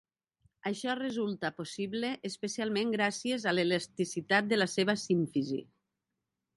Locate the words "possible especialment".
1.57-2.95